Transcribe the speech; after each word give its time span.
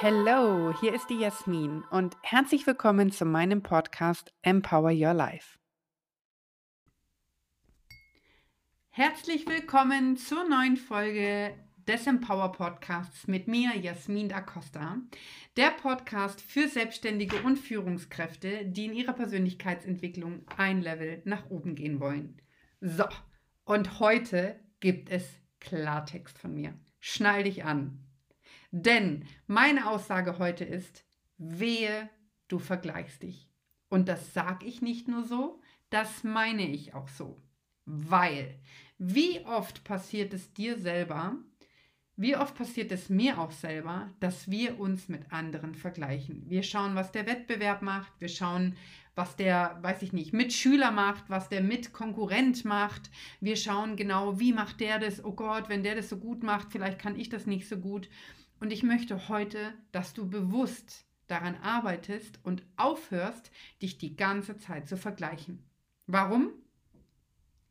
Hallo, 0.00 0.72
hier 0.80 0.94
ist 0.94 1.10
die 1.10 1.18
Jasmin 1.18 1.84
und 1.90 2.16
herzlich 2.22 2.66
willkommen 2.66 3.10
zu 3.10 3.24
meinem 3.24 3.62
Podcast 3.62 4.32
Empower 4.42 4.90
Your 4.90 5.12
Life. 5.12 5.58
Herzlich 8.88 9.46
willkommen 9.46 10.16
zur 10.16 10.48
neuen 10.48 10.76
Folge 10.76 11.54
des 11.88 12.06
Empower 12.06 12.52
Podcasts 12.52 13.26
mit 13.28 13.48
mir, 13.48 13.74
Jasmin 13.74 14.28
da 14.28 14.42
Costa. 14.42 14.98
Der 15.56 15.70
Podcast 15.70 16.38
für 16.42 16.68
Selbstständige 16.68 17.40
und 17.40 17.56
Führungskräfte, 17.56 18.66
die 18.66 18.84
in 18.84 18.92
ihrer 18.92 19.14
Persönlichkeitsentwicklung 19.14 20.42
ein 20.58 20.82
Level 20.82 21.22
nach 21.24 21.48
oben 21.48 21.74
gehen 21.76 21.98
wollen. 21.98 22.42
So, 22.82 23.06
und 23.64 24.00
heute 24.00 24.60
gibt 24.80 25.08
es 25.08 25.26
Klartext 25.60 26.38
von 26.38 26.54
mir. 26.54 26.74
Schnall 27.00 27.44
dich 27.44 27.64
an. 27.64 28.04
Denn 28.70 29.24
meine 29.46 29.88
Aussage 29.88 30.38
heute 30.38 30.66
ist, 30.66 31.06
wehe, 31.38 32.10
du 32.48 32.58
vergleichst 32.58 33.22
dich. 33.22 33.48
Und 33.88 34.10
das 34.10 34.34
sage 34.34 34.66
ich 34.66 34.82
nicht 34.82 35.08
nur 35.08 35.24
so, 35.24 35.62
das 35.88 36.22
meine 36.22 36.68
ich 36.68 36.92
auch 36.92 37.08
so. 37.08 37.42
Weil, 37.86 38.60
wie 38.98 39.40
oft 39.46 39.84
passiert 39.84 40.34
es 40.34 40.52
dir 40.52 40.78
selber, 40.78 41.38
wie 42.18 42.36
oft 42.36 42.56
passiert 42.56 42.90
es 42.90 43.08
mir 43.08 43.38
auch 43.38 43.52
selber, 43.52 44.12
dass 44.18 44.50
wir 44.50 44.80
uns 44.80 45.08
mit 45.08 45.32
anderen 45.32 45.76
vergleichen? 45.76 46.42
Wir 46.48 46.64
schauen, 46.64 46.96
was 46.96 47.12
der 47.12 47.26
Wettbewerb 47.26 47.80
macht, 47.80 48.12
wir 48.18 48.28
schauen, 48.28 48.74
was 49.14 49.36
der, 49.36 49.78
weiß 49.82 50.02
ich 50.02 50.12
nicht, 50.12 50.32
Mitschüler 50.32 50.90
macht, 50.90 51.30
was 51.30 51.48
der 51.48 51.60
Mitkonkurrent 51.60 52.64
macht. 52.64 53.08
Wir 53.40 53.54
schauen 53.54 53.94
genau, 53.94 54.40
wie 54.40 54.52
macht 54.52 54.80
der 54.80 54.98
das? 54.98 55.24
Oh 55.24 55.32
Gott, 55.32 55.68
wenn 55.68 55.84
der 55.84 55.94
das 55.94 56.08
so 56.08 56.16
gut 56.16 56.42
macht, 56.42 56.72
vielleicht 56.72 56.98
kann 56.98 57.18
ich 57.18 57.28
das 57.28 57.46
nicht 57.46 57.68
so 57.68 57.76
gut. 57.78 58.08
Und 58.58 58.72
ich 58.72 58.82
möchte 58.82 59.28
heute, 59.28 59.72
dass 59.92 60.12
du 60.12 60.28
bewusst 60.28 61.06
daran 61.28 61.54
arbeitest 61.62 62.40
und 62.42 62.64
aufhörst, 62.76 63.52
dich 63.80 63.96
die 63.96 64.16
ganze 64.16 64.58
Zeit 64.58 64.88
zu 64.88 64.96
vergleichen. 64.96 65.62
Warum? 66.08 66.50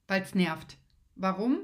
Weil 0.08 0.22
es 0.22 0.36
nervt. 0.36 0.78
Warum? 1.16 1.60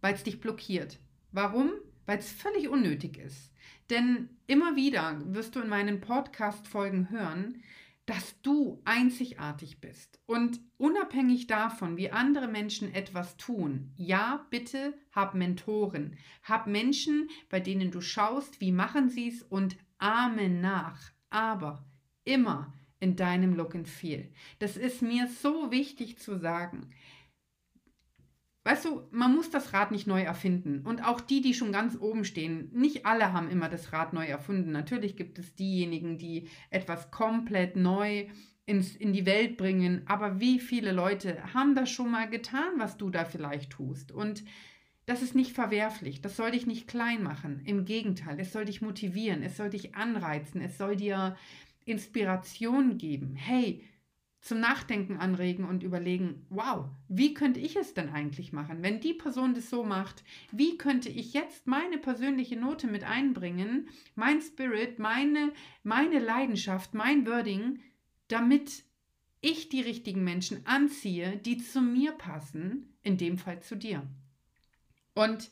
Weil 0.00 0.14
es 0.14 0.22
dich 0.22 0.40
blockiert. 0.40 1.00
Warum? 1.32 1.72
Weil 2.06 2.18
es 2.18 2.32
völlig 2.32 2.68
unnötig 2.68 3.18
ist. 3.18 3.52
Denn 3.90 4.30
immer 4.46 4.76
wieder 4.76 5.20
wirst 5.26 5.56
du 5.56 5.60
in 5.60 5.68
meinen 5.68 6.00
Podcast-Folgen 6.00 7.10
hören, 7.10 7.62
dass 8.06 8.40
du 8.42 8.80
einzigartig 8.84 9.80
bist. 9.80 10.18
Und 10.26 10.60
unabhängig 10.78 11.46
davon, 11.46 11.96
wie 11.96 12.10
andere 12.10 12.48
Menschen 12.48 12.92
etwas 12.92 13.36
tun, 13.36 13.92
ja, 13.96 14.46
bitte 14.50 14.94
hab 15.12 15.34
Mentoren, 15.34 16.16
hab 16.42 16.66
Menschen, 16.66 17.28
bei 17.48 17.60
denen 17.60 17.90
du 17.90 18.00
schaust, 18.00 18.60
wie 18.60 18.72
machen 18.72 19.10
sie 19.10 19.28
es 19.28 19.42
und 19.42 19.76
ahme 19.98 20.48
nach. 20.48 21.12
Aber 21.30 21.84
immer 22.24 22.72
in 22.98 23.16
deinem 23.16 23.54
Look 23.54 23.74
and 23.74 23.88
Feel. 23.88 24.32
Das 24.58 24.76
ist 24.76 25.02
mir 25.02 25.28
so 25.28 25.70
wichtig 25.70 26.18
zu 26.18 26.36
sagen. 26.36 26.90
Weißt 28.62 28.84
du, 28.84 29.02
man 29.10 29.34
muss 29.34 29.50
das 29.50 29.72
Rad 29.72 29.90
nicht 29.90 30.06
neu 30.06 30.22
erfinden. 30.22 30.80
Und 30.84 31.02
auch 31.02 31.20
die, 31.20 31.40
die 31.40 31.54
schon 31.54 31.72
ganz 31.72 31.96
oben 31.98 32.24
stehen, 32.24 32.70
nicht 32.72 33.06
alle 33.06 33.32
haben 33.32 33.48
immer 33.48 33.70
das 33.70 33.92
Rad 33.92 34.12
neu 34.12 34.26
erfunden. 34.26 34.70
Natürlich 34.70 35.16
gibt 35.16 35.38
es 35.38 35.54
diejenigen, 35.54 36.18
die 36.18 36.48
etwas 36.68 37.10
komplett 37.10 37.76
neu 37.76 38.26
ins, 38.66 38.94
in 38.94 39.14
die 39.14 39.24
Welt 39.24 39.56
bringen. 39.56 40.02
Aber 40.06 40.40
wie 40.40 40.60
viele 40.60 40.92
Leute 40.92 41.54
haben 41.54 41.74
das 41.74 41.90
schon 41.90 42.10
mal 42.10 42.28
getan, 42.28 42.74
was 42.76 42.98
du 42.98 43.08
da 43.08 43.24
vielleicht 43.24 43.70
tust? 43.70 44.12
Und 44.12 44.44
das 45.06 45.22
ist 45.22 45.34
nicht 45.34 45.52
verwerflich. 45.52 46.20
Das 46.20 46.36
soll 46.36 46.50
dich 46.50 46.66
nicht 46.66 46.86
klein 46.86 47.22
machen. 47.22 47.62
Im 47.64 47.86
Gegenteil, 47.86 48.38
es 48.38 48.52
soll 48.52 48.66
dich 48.66 48.82
motivieren, 48.82 49.42
es 49.42 49.56
soll 49.56 49.70
dich 49.70 49.94
anreizen, 49.94 50.60
es 50.60 50.76
soll 50.76 50.96
dir 50.96 51.34
Inspiration 51.86 52.98
geben. 52.98 53.34
Hey, 53.34 53.82
zum 54.40 54.60
Nachdenken 54.60 55.18
anregen 55.18 55.64
und 55.64 55.82
überlegen, 55.82 56.46
wow, 56.48 56.88
wie 57.08 57.34
könnte 57.34 57.60
ich 57.60 57.76
es 57.76 57.92
denn 57.92 58.08
eigentlich 58.08 58.52
machen? 58.52 58.82
Wenn 58.82 59.00
die 59.00 59.12
Person 59.12 59.54
das 59.54 59.68
so 59.68 59.84
macht, 59.84 60.24
wie 60.50 60.78
könnte 60.78 61.10
ich 61.10 61.34
jetzt 61.34 61.66
meine 61.66 61.98
persönliche 61.98 62.56
Note 62.56 62.86
mit 62.86 63.04
einbringen, 63.04 63.88
mein 64.14 64.40
Spirit, 64.40 64.98
meine, 64.98 65.52
meine 65.82 66.18
Leidenschaft, 66.18 66.94
mein 66.94 67.26
Wording, 67.26 67.80
damit 68.28 68.84
ich 69.42 69.68
die 69.68 69.82
richtigen 69.82 70.24
Menschen 70.24 70.66
anziehe, 70.66 71.36
die 71.36 71.58
zu 71.58 71.80
mir 71.80 72.12
passen, 72.12 72.94
in 73.02 73.18
dem 73.18 73.36
Fall 73.36 73.60
zu 73.60 73.76
dir. 73.76 74.06
Und 75.14 75.50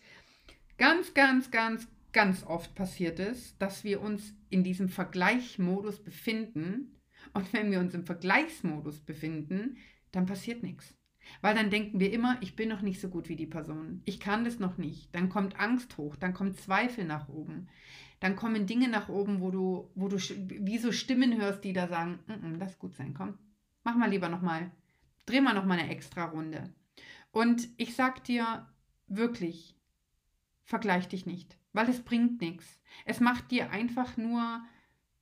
ganz, 0.78 1.12
ganz, 1.12 1.50
ganz, 1.50 1.88
ganz 2.12 2.43
oft 2.43 2.75
passiert 2.75 3.19
es, 3.19 3.56
dass 3.59 3.84
wir 3.84 4.00
uns 4.00 4.34
in 4.48 4.65
diesem 4.65 4.88
Vergleichmodus 4.88 6.03
befinden, 6.03 6.97
und 7.34 7.52
wenn 7.52 7.70
wir 7.70 7.80
uns 7.80 7.94
im 7.94 8.06
Vergleichsmodus 8.06 9.00
befinden, 9.00 9.76
dann 10.12 10.26
passiert 10.26 10.62
nichts. 10.62 10.94
Weil 11.40 11.54
dann 11.54 11.70
denken 11.70 12.00
wir 12.00 12.12
immer, 12.12 12.38
ich 12.40 12.56
bin 12.56 12.68
noch 12.68 12.80
nicht 12.80 13.00
so 13.00 13.08
gut 13.08 13.28
wie 13.28 13.36
die 13.36 13.46
Person. 13.46 14.02
Ich 14.04 14.18
kann 14.18 14.44
das 14.44 14.58
noch 14.58 14.78
nicht. 14.78 15.14
Dann 15.14 15.28
kommt 15.28 15.60
Angst 15.60 15.98
hoch, 15.98 16.16
dann 16.16 16.34
kommt 16.34 16.58
Zweifel 16.58 17.04
nach 17.04 17.28
oben. 17.28 17.68
Dann 18.20 18.34
kommen 18.34 18.66
Dinge 18.66 18.88
nach 18.88 19.08
oben, 19.08 19.40
wo 19.40 19.50
du, 19.50 19.90
wo 19.94 20.08
du 20.08 20.16
wie 20.16 20.78
so 20.78 20.90
Stimmen 20.90 21.40
hörst, 21.40 21.62
die 21.64 21.72
da 21.72 21.86
sagen, 21.86 22.18
mm 22.26 22.32
-mm, 22.32 22.56
lass 22.58 22.78
gut 22.78 22.94
sein, 22.94 23.14
komm. 23.14 23.38
Mach 23.84 23.96
mal 23.96 24.10
lieber 24.10 24.28
nochmal. 24.28 24.70
Dreh 25.26 25.40
mal 25.40 25.54
nochmal 25.54 25.78
eine 25.78 25.90
extra 25.90 26.24
Runde. 26.24 26.72
Und 27.30 27.68
ich 27.76 27.94
sag 27.94 28.24
dir 28.24 28.66
wirklich, 29.06 29.76
vergleich 30.64 31.08
dich 31.08 31.26
nicht, 31.26 31.58
weil 31.72 31.88
es 31.88 32.02
bringt 32.02 32.40
nichts. 32.40 32.80
Es 33.04 33.20
macht 33.20 33.50
dir 33.50 33.70
einfach 33.70 34.16
nur 34.16 34.62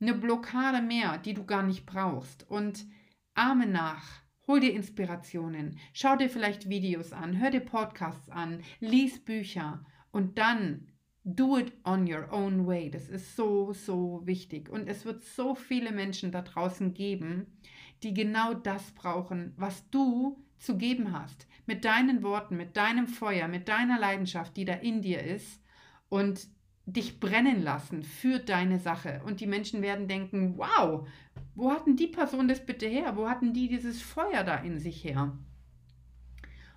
eine 0.01 0.15
Blockade 0.15 0.83
mehr, 0.83 1.19
die 1.19 1.35
du 1.35 1.45
gar 1.45 1.63
nicht 1.63 1.87
brauchst. 1.87 2.49
Und 2.49 2.87
arme 3.35 3.67
nach. 3.67 4.23
Hol 4.47 4.61
dir 4.61 4.73
Inspirationen, 4.73 5.77
schau 5.93 6.15
dir 6.15 6.31
vielleicht 6.31 6.69
Videos 6.69 7.13
an, 7.13 7.41
hör 7.41 7.51
dir 7.51 7.61
Podcasts 7.61 8.31
an, 8.31 8.63
lies 8.79 9.25
Bücher 9.25 9.85
und 10.13 10.39
dann 10.39 10.87
do 11.25 11.59
it 11.59 11.73
on 11.85 12.11
your 12.11 12.33
own 12.33 12.65
way. 12.65 12.89
Das 12.89 13.09
ist 13.09 13.35
so, 13.35 13.73
so 13.73 14.23
wichtig. 14.25 14.69
Und 14.71 14.89
es 14.89 15.05
wird 15.05 15.25
so 15.25 15.57
viele 15.57 15.91
Menschen 15.91 16.31
da 16.31 16.43
draußen 16.43 16.95
geben, 16.95 17.59
die 18.05 18.15
genau 18.15 18.55
das 18.55 18.93
brauchen, 18.93 19.53
was 19.57 19.91
du 19.91 20.45
zu 20.59 20.79
geben 20.79 21.13
hast. 21.13 21.49
Mit 21.67 21.85
deinen 21.85 22.23
Worten, 22.23 22.57
mit 22.57 22.77
deinem 22.77 23.09
Feuer, 23.09 23.49
mit 23.49 23.67
deiner 23.67 23.99
Leidenschaft, 23.99 24.57
die 24.57 24.65
da 24.65 24.75
in 24.75 25.03
dir 25.03 25.25
ist. 25.25 25.61
Und 26.09 26.47
dich 26.87 27.19
brennen 27.19 27.63
lassen 27.63 28.05
für 28.05 28.39
deine 28.39 28.79
Sache. 28.79 29.21
Und 29.25 29.41
die 29.41 29.47
Menschen 29.47 29.83
werden 29.83 30.07
denken, 30.07 30.57
wow, 30.57 31.07
wo 31.55 31.73
hatten 31.73 31.97
die 31.97 32.07
Person 32.07 32.49
das 32.49 32.65
bitte 32.65 32.87
her? 32.87 33.17
Wo 33.17 33.29
hatten 33.29 33.53
die 33.53 33.69
dieses 33.69 34.01
Feuer 34.01 34.45
da 34.45 34.57
in 34.57 34.79
sich 34.79 35.03
her? 35.03 35.37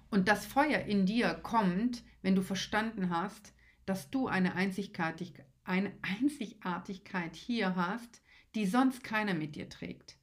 Und 0.10 0.28
das 0.28 0.48
Feuer 0.48 0.80
in 0.80 1.06
dir 1.06 1.36
kommt, 1.36 2.04
wenn 2.24 2.36
du 2.36 2.42
verstanden 2.42 3.12
hast, 3.12 3.54
dass 3.86 4.10
du 4.10 4.28
eine 4.28 4.56
Einzigartigkeit, 4.56 5.46
eine 5.64 5.92
Einzigartigkeit 6.02 7.36
hier 7.36 7.76
hast, 7.76 8.24
die 8.56 8.66
sonst 8.66 9.04
keiner 9.04 9.36
mit 9.36 9.56
dir 9.56 9.70
trägt. 9.70 10.18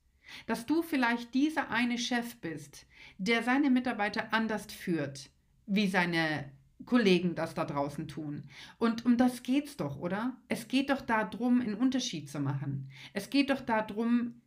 Dass 0.49 0.67
du 0.67 0.83
vielleicht 0.83 1.35
dieser 1.35 1.71
eine 1.71 1.99
Chef 1.99 2.41
bist, 2.41 2.87
der 3.19 3.45
seine 3.45 3.71
Mitarbeiter 3.71 4.35
anders 4.35 4.67
führt, 4.67 5.31
wie 5.67 5.87
seine 5.87 6.51
Kollegen 6.85 7.35
das 7.35 7.55
da 7.55 7.65
draußen 7.65 8.07
tun. 8.09 8.45
Und 8.79 9.07
um 9.07 9.17
das 9.17 9.43
geht's 9.43 9.77
doch, 9.77 9.99
oder? 9.99 10.37
Es 10.49 10.69
geht 10.69 10.91
doch 10.91 11.01
darum, 11.01 11.61
einen 11.61 11.75
Unterschied 11.75 12.29
zu 12.29 12.39
machen. 12.41 12.91
Es 13.13 13.31
geht 13.31 13.51
doch 13.51 13.61
darum, 13.61 14.43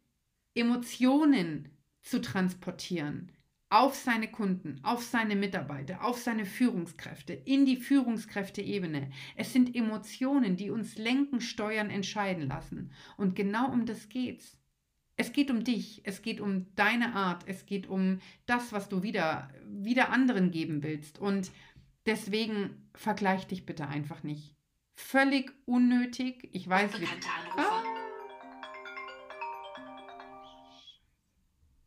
Emotionen 0.53 1.69
zu 2.01 2.22
transportieren 2.22 3.31
auf 3.70 3.96
seine 3.96 4.28
Kunden, 4.28 4.79
auf 4.81 5.03
seine 5.03 5.35
Mitarbeiter, 5.35 6.03
auf 6.03 6.17
seine 6.17 6.46
Führungskräfte, 6.46 7.34
in 7.34 7.66
die 7.66 7.78
Führungskräfteebene. 7.78 9.11
Es 9.35 9.53
sind 9.53 9.76
Emotionen, 9.76 10.58
die 10.58 10.72
uns 10.72 10.97
lenken, 10.97 11.40
steuern, 11.40 11.91
entscheiden 11.91 12.47
lassen. 12.47 12.91
Und 13.16 13.35
genau 13.35 13.72
um 13.72 13.85
das 13.85 14.09
geht's. 14.09 14.58
Es 15.17 15.34
geht 15.34 15.52
um 15.52 15.64
dich, 15.64 16.02
es 16.05 16.22
geht 16.22 16.40
um 16.40 16.73
deine 16.76 17.14
Art, 17.14 17.43
es 17.46 17.66
geht 17.66 17.87
um 17.87 18.20
das, 18.46 18.72
was 18.72 18.87
du 18.87 19.03
wieder, 19.03 19.49
wieder 19.67 20.11
anderen 20.11 20.49
geben 20.49 20.81
willst. 20.81 21.20
Und 21.20 21.52
Deswegen 22.09 22.90
vergleich 22.96 23.46
dich 23.46 23.67
bitte 23.67 23.88
einfach 23.88 24.23
nicht. 24.23 24.56
Völlig 24.96 25.52
unnötig. 25.67 26.50
Ich 26.53 26.67
weiß, 26.67 27.00
wie. 27.00 27.06
Ah. 27.56 27.84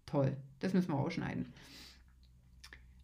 Toll, 0.07 0.37
das 0.61 0.75
müssen 0.75 0.93
wir 0.93 0.99
ausschneiden. 1.01 1.53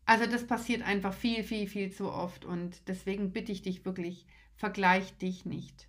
Also 0.07 0.27
das 0.27 0.47
passiert 0.47 0.83
einfach 0.83 1.13
viel, 1.13 1.43
viel, 1.43 1.67
viel 1.67 1.91
zu 1.91 2.09
oft 2.09 2.45
und 2.45 2.87
deswegen 2.87 3.33
bitte 3.33 3.51
ich 3.51 3.63
dich 3.63 3.85
wirklich, 3.85 4.25
vergleich 4.55 5.19
dich 5.19 5.45
nicht. 5.45 5.89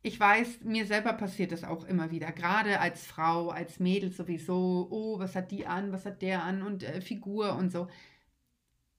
ich 0.00 0.18
weiß, 0.18 0.60
mir 0.64 0.86
selber 0.86 1.12
passiert 1.12 1.52
das 1.52 1.64
auch 1.64 1.84
immer 1.84 2.10
wieder, 2.10 2.32
gerade 2.32 2.80
als 2.80 3.06
Frau, 3.06 3.50
als 3.50 3.80
Mädel 3.80 4.12
sowieso. 4.12 4.88
Oh, 4.90 5.18
was 5.18 5.34
hat 5.34 5.50
die 5.50 5.66
an, 5.66 5.92
was 5.92 6.06
hat 6.06 6.22
der 6.22 6.42
an 6.42 6.62
und 6.62 6.82
äh, 6.84 7.02
Figur 7.02 7.54
und 7.54 7.70
so. 7.70 7.88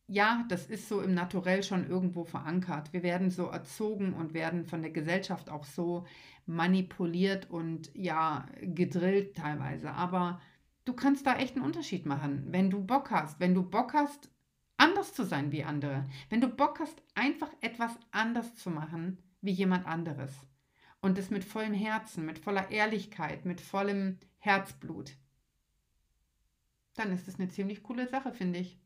Ja, 0.08 0.46
das 0.50 0.68
ist 0.68 0.88
so 0.88 1.02
im 1.02 1.16
Naturell 1.16 1.64
schon 1.64 1.88
irgendwo 1.90 2.26
verankert. 2.26 2.94
Wir 2.94 3.02
werden 3.02 3.32
so 3.32 3.48
erzogen 3.48 4.14
und 4.14 4.34
werden 4.34 4.66
von 4.66 4.82
der 4.82 4.92
Gesellschaft 4.92 5.50
auch 5.50 5.64
so 5.66 6.06
manipuliert 6.46 7.50
und 7.50 7.90
ja, 7.96 8.46
gedrillt 8.62 9.36
teilweise. 9.36 9.92
Aber 9.92 10.40
du 10.86 10.94
kannst 10.94 11.26
da 11.26 11.38
echt 11.38 11.56
einen 11.56 11.66
Unterschied 11.66 12.06
machen, 12.06 12.46
wenn 12.52 12.70
du 12.70 12.84
Bock 12.86 13.10
hast. 13.10 13.40
Wenn 13.40 13.56
du 13.56 13.64
Bock 13.64 13.94
hast, 13.94 14.30
anders 14.78 15.14
zu 15.14 15.24
sein 15.24 15.52
wie 15.52 15.64
andere. 15.64 16.06
Wenn 16.30 16.42
du 16.42 16.50
Bock 16.50 16.80
hast, 16.80 17.02
einfach 17.16 17.50
etwas 17.62 17.98
anders 18.12 18.56
zu 18.56 18.70
machen 18.70 19.18
wie 19.42 19.52
jemand 19.52 19.88
anderes 19.88 20.32
und 21.02 21.18
das 21.18 21.32
mit 21.32 21.44
vollem 21.44 21.74
Herzen, 21.74 22.26
mit 22.26 22.40
voller 22.40 22.70
Ehrlichkeit, 22.72 23.46
mit 23.46 23.62
vollem 23.62 24.20
Herzblut, 24.38 25.18
dann 26.96 27.12
ist 27.12 27.28
das 27.28 27.40
eine 27.40 27.50
ziemlich 27.50 27.84
coole 27.84 28.08
Sache, 28.08 28.32
finde 28.34 28.60
ich. 28.60 28.80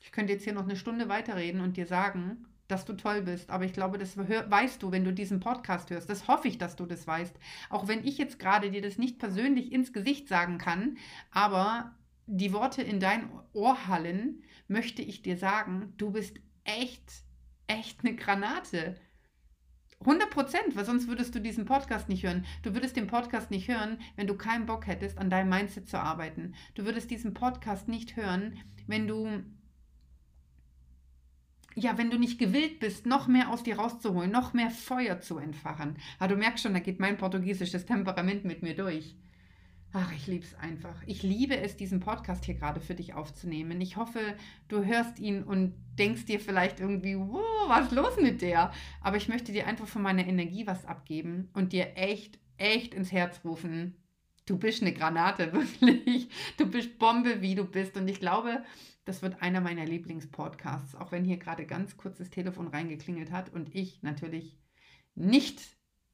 Ich 0.00 0.12
könnte 0.12 0.32
jetzt 0.32 0.44
hier 0.44 0.52
noch 0.54 0.64
eine 0.64 0.76
Stunde 0.76 1.08
weiterreden 1.08 1.60
und 1.60 1.76
dir 1.76 1.86
sagen, 1.86 2.46
dass 2.70 2.84
du 2.84 2.92
toll 2.92 3.22
bist, 3.22 3.50
aber 3.50 3.64
ich 3.64 3.72
glaube, 3.72 3.98
das 3.98 4.16
weißt 4.16 4.82
du, 4.82 4.92
wenn 4.92 5.04
du 5.04 5.12
diesen 5.12 5.40
Podcast 5.40 5.90
hörst. 5.90 6.08
Das 6.08 6.28
hoffe 6.28 6.48
ich, 6.48 6.58
dass 6.58 6.76
du 6.76 6.86
das 6.86 7.06
weißt. 7.06 7.36
Auch 7.68 7.88
wenn 7.88 8.04
ich 8.06 8.16
jetzt 8.16 8.38
gerade 8.38 8.70
dir 8.70 8.82
das 8.82 8.98
nicht 8.98 9.18
persönlich 9.18 9.72
ins 9.72 9.92
Gesicht 9.92 10.28
sagen 10.28 10.58
kann, 10.58 10.96
aber 11.30 11.96
die 12.26 12.52
Worte 12.52 12.82
in 12.82 13.00
dein 13.00 13.28
Ohr 13.52 13.88
hallen, 13.88 14.42
möchte 14.68 15.02
ich 15.02 15.22
dir 15.22 15.36
sagen, 15.36 15.92
du 15.96 16.12
bist 16.12 16.38
echt, 16.62 17.10
echt 17.66 18.00
eine 18.04 18.14
Granate. 18.14 18.96
100 20.00 20.30
Prozent, 20.30 20.76
weil 20.76 20.84
sonst 20.84 21.08
würdest 21.08 21.34
du 21.34 21.40
diesen 21.40 21.66
Podcast 21.66 22.08
nicht 22.08 22.22
hören. 22.22 22.46
Du 22.62 22.72
würdest 22.72 22.96
den 22.96 23.08
Podcast 23.08 23.50
nicht 23.50 23.68
hören, 23.68 23.98
wenn 24.16 24.28
du 24.28 24.34
keinen 24.34 24.64
Bock 24.64 24.86
hättest, 24.86 25.18
an 25.18 25.28
deinem 25.28 25.50
Mindset 25.50 25.88
zu 25.88 25.98
arbeiten. 25.98 26.54
Du 26.74 26.84
würdest 26.84 27.10
diesen 27.10 27.34
Podcast 27.34 27.88
nicht 27.88 28.16
hören, 28.16 28.58
wenn 28.86 29.06
du 29.06 29.42
ja, 31.74 31.96
wenn 31.98 32.10
du 32.10 32.18
nicht 32.18 32.38
gewillt 32.38 32.80
bist, 32.80 33.06
noch 33.06 33.28
mehr 33.28 33.50
aus 33.50 33.62
dir 33.62 33.78
rauszuholen, 33.78 34.30
noch 34.30 34.52
mehr 34.52 34.70
Feuer 34.70 35.20
zu 35.20 35.38
entfachen. 35.38 35.96
Ah, 36.18 36.28
du 36.28 36.36
merkst 36.36 36.62
schon, 36.62 36.74
da 36.74 36.80
geht 36.80 37.00
mein 37.00 37.16
portugiesisches 37.16 37.86
Temperament 37.86 38.44
mit 38.44 38.62
mir 38.62 38.74
durch. 38.74 39.14
Ach, 39.92 40.12
ich 40.12 40.28
liebe 40.28 40.44
es 40.44 40.54
einfach. 40.54 41.02
Ich 41.06 41.24
liebe 41.24 41.56
es, 41.56 41.76
diesen 41.76 41.98
Podcast 41.98 42.44
hier 42.44 42.54
gerade 42.54 42.80
für 42.80 42.94
dich 42.94 43.14
aufzunehmen. 43.14 43.80
Ich 43.80 43.96
hoffe, 43.96 44.20
du 44.68 44.84
hörst 44.84 45.18
ihn 45.18 45.42
und 45.42 45.74
denkst 45.98 46.26
dir 46.26 46.38
vielleicht 46.38 46.78
irgendwie, 46.78 47.16
wow, 47.16 47.68
was 47.68 47.86
ist 47.86 47.92
los 47.92 48.16
mit 48.20 48.40
der? 48.40 48.72
Aber 49.00 49.16
ich 49.16 49.28
möchte 49.28 49.50
dir 49.50 49.66
einfach 49.66 49.88
von 49.88 50.02
meiner 50.02 50.26
Energie 50.26 50.66
was 50.66 50.86
abgeben 50.86 51.50
und 51.54 51.72
dir 51.72 51.96
echt, 51.96 52.38
echt 52.56 52.94
ins 52.94 53.10
Herz 53.10 53.40
rufen. 53.44 53.96
Du 54.46 54.58
bist 54.58 54.80
eine 54.80 54.92
Granate, 54.92 55.52
wirklich. 55.52 56.28
Du 56.56 56.66
bist 56.66 56.98
Bombe, 57.00 57.42
wie 57.42 57.56
du 57.56 57.64
bist. 57.64 57.96
Und 57.96 58.06
ich 58.06 58.20
glaube, 58.20 58.62
das 59.10 59.22
wird 59.22 59.42
einer 59.42 59.60
meiner 59.60 59.84
Lieblingspodcasts, 59.86 60.94
auch 60.94 61.10
wenn 61.10 61.24
hier 61.24 61.36
gerade 61.36 61.66
ganz 61.66 61.96
kurz 61.96 62.18
das 62.18 62.30
Telefon 62.30 62.68
reingeklingelt 62.68 63.32
hat 63.32 63.52
und 63.52 63.74
ich 63.74 64.04
natürlich 64.04 64.56
nicht 65.16 65.60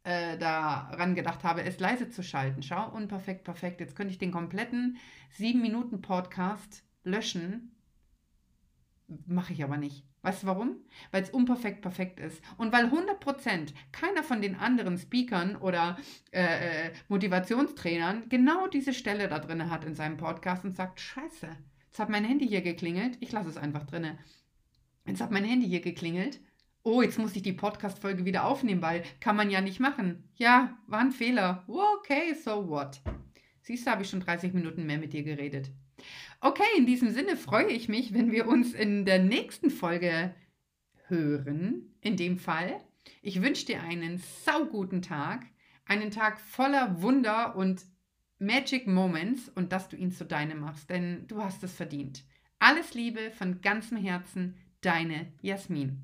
äh, 0.05 0.39
daran 0.39 1.15
gedacht 1.15 1.45
habe, 1.45 1.63
es 1.63 1.79
leise 1.79 2.09
zu 2.09 2.23
schalten. 2.23 2.63
Schau, 2.63 2.91
unperfekt, 2.91 3.45
perfekt. 3.45 3.81
Jetzt 3.81 3.97
könnte 3.97 4.13
ich 4.13 4.19
den 4.19 4.31
kompletten 4.31 4.97
7-Minuten-Podcast 5.39 6.85
löschen. 7.05 7.77
Mache 9.27 9.53
ich 9.53 9.63
aber 9.63 9.77
nicht. 9.77 10.03
Weißt 10.23 10.45
du 10.45 10.47
warum? 10.47 10.77
Weil 11.11 11.23
es 11.23 11.29
unperfekt 11.29 11.83
perfekt 11.83 12.19
ist. 12.19 12.41
Und 12.57 12.73
weil 12.73 12.87
100% 12.87 13.75
keiner 13.93 14.23
von 14.23 14.41
den 14.41 14.57
anderen 14.57 14.97
Speakern 14.97 15.57
oder 15.57 15.99
äh, 16.33 16.87
äh, 16.87 16.93
Motivationstrainern 17.09 18.31
genau 18.31 18.69
diese 18.69 18.95
Stelle 18.95 19.29
da 19.29 19.39
drin 19.39 19.71
hat 19.71 19.85
in 19.85 19.95
seinem 19.95 20.17
Podcast 20.17 20.65
und 20.65 20.75
sagt, 20.75 20.99
scheiße, 20.99 21.51
jetzt 21.97 22.01
hat 22.01 22.11
mein 22.11 22.25
Handy 22.25 22.47
hier 22.47 22.63
geklingelt, 22.63 23.17
ich 23.21 23.33
lasse 23.33 23.49
es 23.49 23.57
einfach 23.57 23.85
drin. 23.85 24.19
Jetzt 25.07 25.21
hat 25.21 25.31
mein 25.31 25.45
Handy 25.45 25.67
hier 25.67 25.81
geklingelt 25.81 26.41
oh, 26.87 27.03
jetzt 27.03 27.19
muss 27.19 27.35
ich 27.35 27.43
die 27.43 27.53
Podcast-Folge 27.53 28.25
wieder 28.25 28.45
aufnehmen, 28.45 28.81
weil 28.81 29.03
kann 29.19 29.35
man 29.35 29.51
ja 29.51 29.61
nicht 29.61 29.81
machen. 29.81 30.23
Ja, 30.37 30.79
war 30.87 31.01
ein 31.01 31.11
Fehler. 31.11 31.65
Okay, 31.67 32.33
so 32.33 32.69
what? 32.69 33.01
Siehst 33.61 33.87
du, 33.87 33.91
habe 33.91 34.03
ich 34.03 34.09
schon 34.09 34.21
30 34.21 34.55
Minuten 34.55 34.87
mehr 34.87 34.99
mit 34.99 35.13
dir 35.13 35.25
geredet. 35.25 35.73
Okay, 36.41 36.63
in 36.79 36.87
diesem 36.87 37.11
Sinne 37.11 37.37
freue 37.37 37.67
ich 37.67 37.89
mich, 37.89 38.15
wenn 38.15 38.31
wir 38.31 38.47
uns 38.47 38.73
in 38.73 39.05
der 39.05 39.19
nächsten 39.19 39.71
Folge 39.71 40.33
hören. 41.09 41.93
In 42.03 42.17
dem 42.17 42.39
Fall. 42.39 42.81
Ich 43.21 43.43
wünsche 43.43 43.67
dir 43.67 43.83
einen 43.83 44.23
sauguten 44.45 45.03
Tag, 45.03 45.45
einen 45.87 46.13
Tag 46.13 46.39
voller 46.39 47.03
Wunder 47.03 47.57
und 47.57 47.85
Magic 48.39 48.87
Moments 48.87 49.49
und 49.55 49.73
dass 49.73 49.89
du 49.89 49.97
ihn 49.97 50.11
zu 50.11 50.25
deinem 50.25 50.61
machst, 50.61 50.91
denn 50.91 51.27
du 51.27 51.43
hast 51.43 51.63
es 51.63 51.75
verdient. 51.75 52.25
Alles 52.59 52.95
Liebe 52.95 53.31
von 53.31 53.61
ganzem 53.61 53.97
Herzen, 53.97 54.57
deine 54.81 55.33
Jasmin. 55.41 56.03